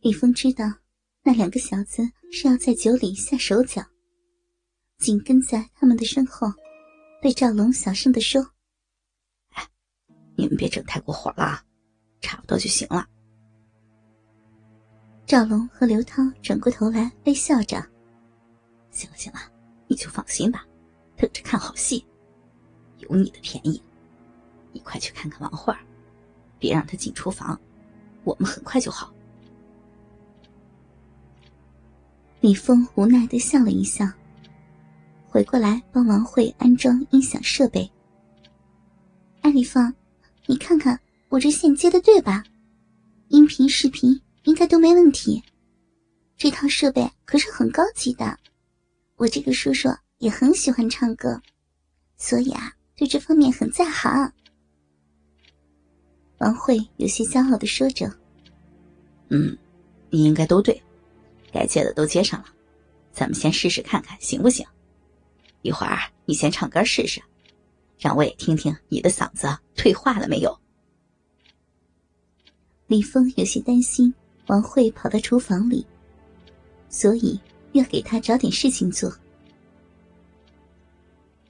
[0.00, 0.64] 李峰知道
[1.24, 3.84] 那两个小子是要在酒里下手脚，
[4.98, 6.46] 紧跟在他们的身后，
[7.20, 8.40] 对赵龙小声的说
[9.54, 9.68] ：“哎，
[10.36, 11.60] 你们别整太过火了，
[12.20, 13.08] 差不多就行了。”
[15.26, 17.84] 赵龙和刘涛转过头来，微笑着
[18.92, 19.40] ：“行了行了，
[19.88, 20.64] 你就放心吧，
[21.16, 22.06] 等着看好戏，
[22.98, 23.82] 有你的便宜。
[24.72, 25.74] 你快去看看王慧
[26.58, 27.60] 别让她进厨房，
[28.22, 29.12] 我们很快就好。”
[32.40, 34.08] 李峰无奈的笑了一笑，
[35.28, 37.90] 回过来帮王慧安装音响设备。
[39.40, 39.92] 哎，李峰，
[40.46, 40.98] 你看看
[41.28, 42.44] 我这线接的对吧？
[43.28, 45.42] 音频、视频应该都没问题。
[46.36, 48.38] 这套设备可是很高级的，
[49.16, 51.42] 我这个叔叔也很喜欢唱歌，
[52.16, 54.32] 所以啊，对这方面很在行。
[56.38, 58.08] 王慧有些骄傲的说着
[59.30, 59.58] ：“嗯，
[60.10, 60.80] 你应该都对。”
[61.52, 62.46] 该接的都接上了，
[63.12, 64.66] 咱们先试试看看行不行？
[65.62, 67.20] 一会儿你先唱歌试试，
[67.98, 70.56] 让我也听听你的嗓子退化了没有。
[72.86, 74.14] 李峰有些担心
[74.46, 75.84] 王慧跑到厨房里，
[76.88, 77.38] 所以
[77.72, 79.12] 要给他找点事情做。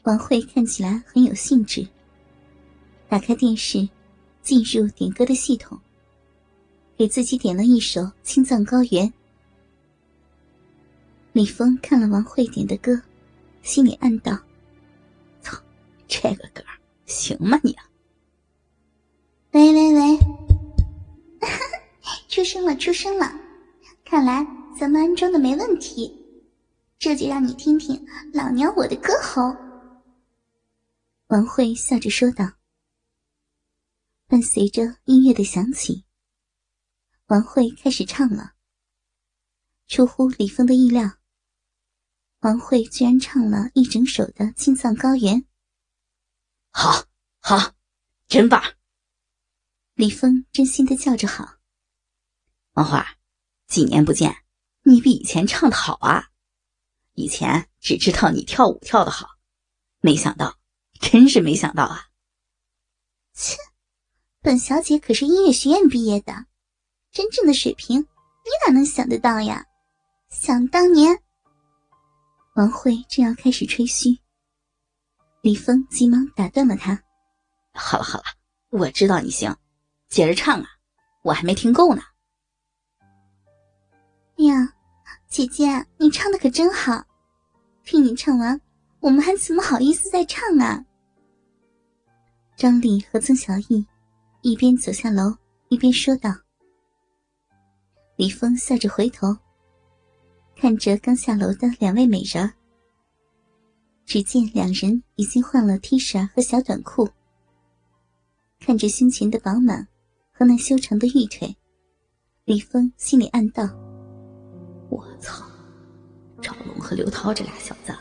[0.04, 1.86] 王慧看起来很有兴致，
[3.08, 3.86] 打开电视，
[4.42, 5.78] 进入点歌的系统，
[6.96, 9.06] 给自己点了一首《青藏高原》。
[11.39, 13.00] 李峰看了王慧点的歌，
[13.62, 14.36] 心里暗道
[15.41, 15.56] ：“操，
[16.08, 16.64] 这个歌
[17.06, 17.77] 行吗你？”
[19.55, 20.19] 喂喂喂，
[22.28, 23.33] 出声了出声了，
[24.05, 24.44] 看来
[24.77, 26.12] 咱们安装的没问题，
[26.98, 29.55] 这就让你听听老娘我的歌喉。”
[31.31, 32.55] 王慧笑着说道。
[34.27, 36.05] 伴随着音乐的响起，
[37.28, 38.55] 王慧开始唱了。
[39.86, 41.12] 出乎李峰的意料。
[42.41, 45.43] 王慧居然唱了一整首的《青藏高原》，
[46.71, 47.04] 好，
[47.41, 47.72] 好，
[48.28, 48.62] 真棒！
[49.94, 51.56] 李峰真心的叫着好。
[52.75, 53.04] 王花，
[53.66, 54.44] 几年不见，
[54.82, 56.28] 你比以前唱的好啊！
[57.15, 59.31] 以前只知道你跳舞跳的好，
[60.00, 60.60] 没想到，
[61.00, 62.06] 真是没想到啊！
[63.34, 63.56] 切，
[64.41, 66.47] 本小姐可是音乐学院毕业的，
[67.10, 69.66] 真正的水平你哪能想得到呀？
[70.31, 71.21] 想当年。
[72.58, 74.19] 王慧正要开始吹嘘，
[75.42, 77.00] 李峰急忙打断了他
[77.72, 78.24] ：“好了好了，
[78.70, 79.56] 我知道你行，
[80.08, 80.66] 接着唱啊，
[81.22, 82.02] 我还没听够呢。”
[84.38, 84.74] 哎呀，
[85.28, 87.00] 姐姐，你唱的可真好，
[87.84, 88.60] 听你唱完，
[88.98, 90.84] 我们还怎么好意思再唱啊？
[92.56, 93.86] 张丽和曾小艺
[94.42, 95.32] 一边走下楼，
[95.68, 96.34] 一边说道。
[98.16, 99.28] 李峰笑着回头。
[100.60, 102.52] 看着刚下楼的两位美人，
[104.04, 107.08] 只见两人已经换了 T 恤和小短裤。
[108.58, 109.86] 看着胸前的饱满
[110.32, 111.56] 和那修长的玉腿，
[112.44, 113.62] 李峰心里暗道
[114.91, 115.47] ：“我操，
[116.42, 117.97] 赵龙和刘涛这俩小子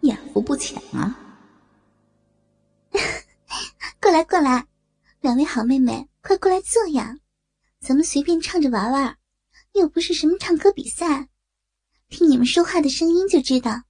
[0.00, 1.14] 眼福不浅啊！”
[4.00, 4.66] 过来过来，
[5.20, 7.18] 两位好妹妹，快过来坐呀！
[7.80, 9.18] 咱们随便唱着玩玩，
[9.74, 11.28] 又不是什么唱歌比赛。
[12.08, 13.82] 听你们说话的声音就知道，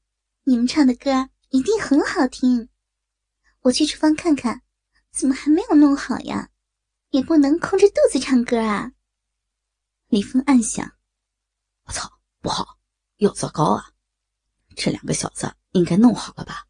[0.43, 2.69] 你们唱的歌一定很好听。
[3.61, 4.63] 我去厨房看看，
[5.13, 6.51] 怎么还没有弄好呀？
[7.11, 8.93] 也不能空着肚子唱歌啊！
[10.09, 10.93] 李峰暗想：
[11.85, 12.79] 我操，不好，
[13.19, 13.93] 要糟糕啊！
[14.77, 16.67] 这两个小子应该弄好了吧？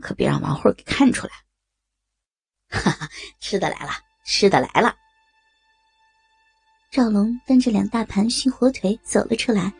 [0.00, 1.32] 可别让王慧给看出来。
[2.68, 3.10] 哈哈，
[3.40, 3.92] 吃的来了，
[4.24, 4.96] 吃的来了！
[6.92, 9.72] 赵龙端着两大盘熏火腿走了出来。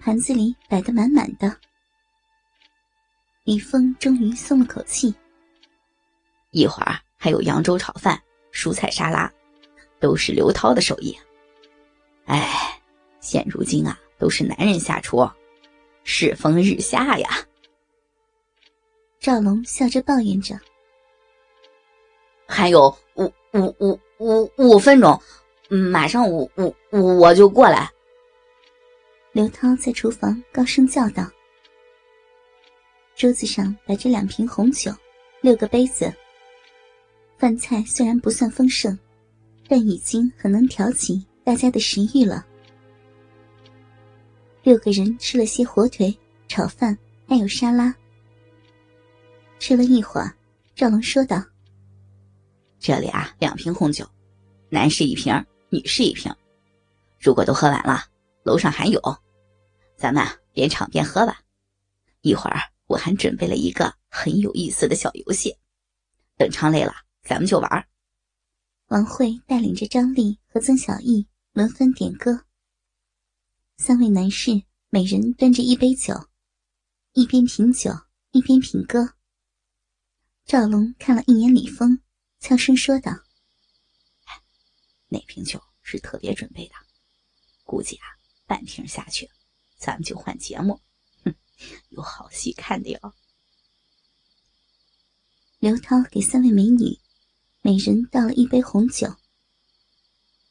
[0.00, 1.54] 盘子里摆得满满的，
[3.44, 5.14] 李峰终于松了口气。
[6.52, 8.18] 一会儿还有扬州炒饭、
[8.50, 9.30] 蔬菜沙拉，
[10.00, 11.14] 都是刘涛的手艺。
[12.24, 12.80] 哎，
[13.20, 15.28] 现如今啊，都是男人下厨，
[16.02, 17.28] 世风日下呀。
[19.18, 20.58] 赵龙笑着抱怨着
[22.48, 25.20] ：“还有五五五五五分钟，
[25.68, 27.90] 马上五五五我就过来。”
[29.32, 31.24] 刘涛在厨房高声叫道
[33.14, 34.92] ：“桌子上摆着两瓶红酒，
[35.40, 36.12] 六个杯子。
[37.38, 38.98] 饭菜虽然不算丰盛，
[39.68, 42.44] 但已经很能挑起大家的食欲了。”
[44.64, 46.12] 六个人吃了些火腿、
[46.48, 46.98] 炒饭，
[47.28, 47.94] 还有沙拉。
[49.60, 50.34] 吃了一会儿，
[50.74, 51.40] 赵龙说道
[52.80, 54.04] ：“这里啊，两瓶红酒，
[54.70, 55.32] 男士一瓶，
[55.68, 56.34] 女士一瓶。
[57.20, 58.06] 如果都喝完了。”
[58.42, 59.00] 楼上还有，
[59.96, 61.42] 咱们边唱边喝吧。
[62.22, 65.56] 一会儿我还准备了一个很有意思的小游戏，
[66.36, 66.92] 等唱累了，
[67.22, 67.88] 咱们就玩。
[68.88, 72.44] 王慧带领着张丽和曾小艺轮番点歌，
[73.76, 76.28] 三位男士每人端着一杯酒，
[77.12, 77.90] 一边品酒
[78.32, 79.14] 一边品歌。
[80.44, 82.00] 赵龙看了一眼李峰，
[82.40, 83.12] 悄声说道
[85.06, 86.74] ：“那瓶酒是特别准备的，
[87.62, 88.06] 估计啊，
[88.50, 89.30] 半瓶下去，
[89.78, 90.80] 咱们就换节目，
[91.24, 91.32] 哼，
[91.90, 93.14] 有好戏看的哟。”
[95.60, 96.98] 刘涛给三位美女
[97.62, 99.14] 每人倒了一杯红酒。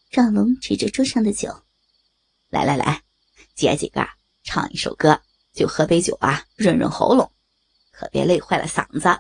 [0.10, 1.66] 赵龙指着桌上的酒
[2.48, 3.04] ：“来来来，
[3.54, 4.08] 姐几个
[4.44, 5.22] 唱一首歌，
[5.52, 7.30] 就喝杯酒啊，润润喉咙，
[7.92, 9.20] 可别累坏了嗓子。”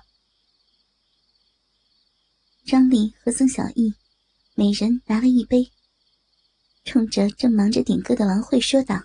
[2.66, 3.94] 张丽和曾小艺
[4.56, 5.70] 每人拿了一杯，
[6.84, 9.04] 冲着正忙着点歌的王慧说道：“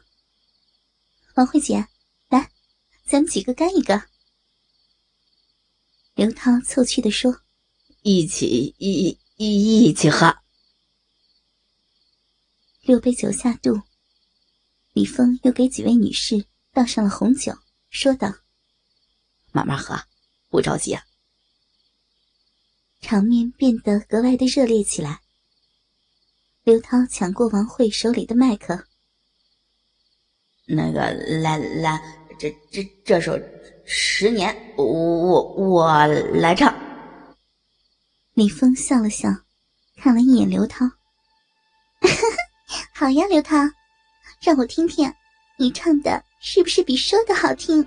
[1.36, 1.86] 王慧姐，
[2.28, 2.50] 来，
[3.04, 4.02] 咱们几个干一个。”
[6.14, 7.42] 刘涛凑趣的说
[8.02, 10.34] ：“一起一一一起喝。”
[12.82, 13.82] 六杯酒下肚，
[14.92, 17.52] 李峰又给几位女士倒上了红酒，
[17.90, 18.32] 说道
[19.52, 20.00] ：“慢慢喝，
[20.48, 21.02] 不着急啊。”
[23.02, 25.23] 场面变得格外的热烈起来。
[26.64, 28.82] 刘涛抢过王慧手里的麦克，
[30.66, 31.12] 那个
[31.42, 32.00] 来来，
[32.38, 33.32] 这这这首
[33.84, 34.50] 《十年》，
[34.82, 36.74] 我我我来唱。
[38.32, 39.28] 李峰笑了笑，
[39.98, 40.86] 看了一眼刘涛，
[42.96, 43.58] 好呀，刘涛，
[44.40, 45.12] 让我听听，
[45.58, 47.86] 你唱的是不是比说的好听？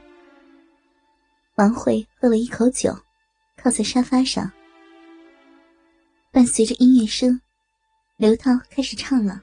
[1.56, 2.96] 王慧喝了一口酒，
[3.56, 4.52] 靠在沙发上。
[6.32, 7.42] 伴随着音乐声，
[8.20, 9.40] 刘涛开始唱了。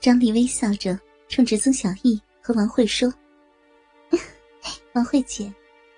[0.00, 0.98] 张丽微笑着
[1.28, 3.12] 冲着曾小艺和王慧说
[4.94, 5.52] ：“王慧姐，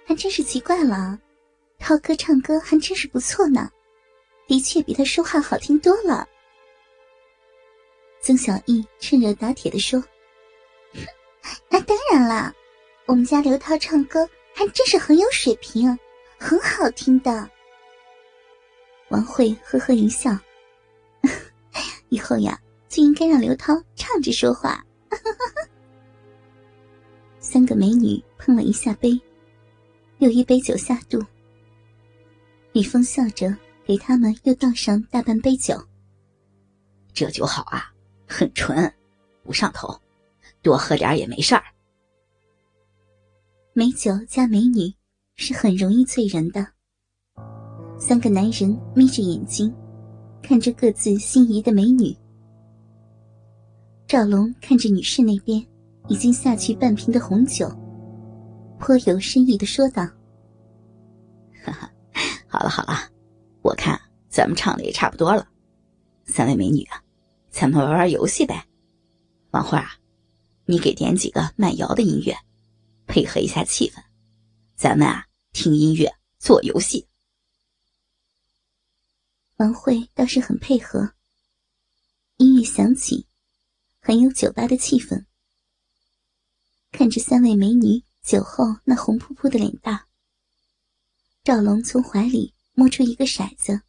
[0.04, 1.16] 还真是奇怪了，
[1.78, 3.70] 涛哥唱歌还真是不错呢，
[4.48, 6.28] 的确比他说话好听多了。”
[8.20, 10.02] 曾小艺趁热打铁的说
[11.70, 12.52] ：“那当然啦，
[13.06, 15.96] 我们家刘涛唱歌还真是很有水平，
[16.38, 17.48] 很好听的。”
[19.10, 20.36] 王慧呵呵一笑，
[22.08, 22.58] 以后呀，
[22.88, 24.84] 就应该让刘涛唱着说话。
[27.40, 29.18] 三个美女碰了一下杯，
[30.18, 31.22] 又一杯酒下肚。
[32.72, 33.54] 李峰笑着
[33.84, 35.74] 给他们又倒上大半杯酒。
[37.14, 37.90] 这酒好啊，
[38.26, 38.92] 很纯，
[39.42, 39.98] 不上头，
[40.60, 41.62] 多喝点也没事儿。
[43.72, 44.92] 美酒加美女
[45.36, 46.66] 是很容易醉人的。
[47.98, 49.74] 三个男人眯着眼睛，
[50.46, 52.16] 看着各自心仪的美女。
[54.06, 55.60] 赵龙看着女士那边
[56.06, 57.68] 已经下去半瓶的红酒，
[58.78, 60.04] 颇有深意的说道
[61.64, 61.90] ：“哈哈，
[62.46, 63.10] 好了好了，
[63.62, 65.44] 我看咱们唱的也差不多了。
[66.26, 67.02] 三位美女啊，
[67.50, 68.64] 咱们玩玩游戏呗。
[69.50, 69.96] 王慧啊，
[70.64, 72.32] 你给点几个慢摇的音乐，
[73.08, 73.98] 配合一下气氛。
[74.76, 76.08] 咱们啊，听音乐
[76.38, 77.04] 做游戏。”
[79.56, 81.14] 王慧倒是很配合。
[82.36, 83.26] 音乐响起，
[84.00, 85.24] 很有酒吧的气氛。
[86.92, 90.08] 看着三位美女酒后那红扑扑的脸蛋，
[91.42, 93.80] 赵龙从怀里摸出一个骰子，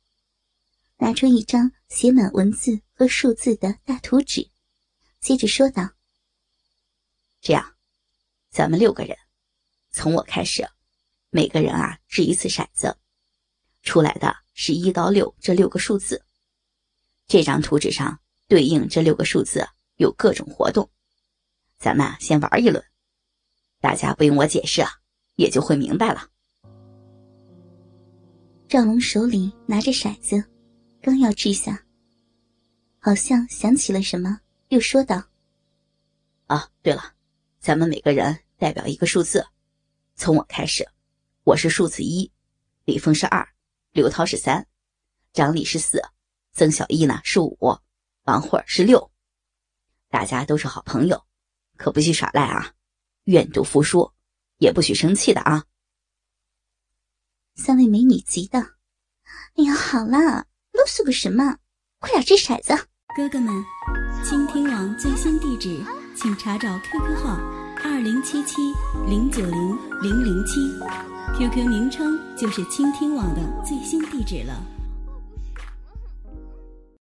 [0.95, 4.49] 拿出一张写满文字和数字的大图纸，
[5.19, 5.91] 接着说道
[7.41, 7.75] ：“这样，
[8.49, 9.17] 咱们六个人，
[9.91, 10.65] 从我开始，
[11.29, 12.97] 每个人啊掷一次骰子，
[13.87, 16.19] 出来的。”是一到六这六个数字，
[17.27, 19.63] 这张图纸上对应这六个数字
[19.97, 20.89] 有各种活动，
[21.77, 22.83] 咱们先玩一轮，
[23.79, 24.89] 大家不用我解释啊，
[25.35, 26.27] 也就会明白了。
[28.67, 30.43] 赵龙手里拿着骰子，
[31.03, 31.85] 刚要掷下，
[32.97, 35.23] 好像想起了什么，又说道
[36.49, 37.13] ：“啊，对了，
[37.59, 39.45] 咱们每个人代表一个数字，
[40.15, 40.83] 从我开始，
[41.43, 42.31] 我是数字一，
[42.85, 43.47] 李峰是二。”
[43.97, 44.67] 刘涛是三，
[45.33, 45.99] 张丽是四，
[46.53, 47.57] 曾小艺呢是五，
[48.25, 49.09] 王慧是六。
[50.07, 51.25] 大家都是好朋友，
[51.77, 52.73] 可不许耍赖啊！
[53.23, 54.13] 愿赌服输，
[54.59, 55.65] 也不许生气的啊！
[57.55, 58.59] 三位美女急道
[59.57, 61.57] ：“哎呀，好了，啰嗦个什么？
[61.97, 62.75] 快点掷骰子！”
[63.17, 63.65] 哥哥们，
[64.23, 65.83] 倾听网最新地址，
[66.15, 67.35] 请查找 QQ 号
[67.83, 68.57] 二零七七
[69.07, 71.16] 零九零零零七。
[71.35, 74.76] QQ 名称就是倾听网的最新地址了。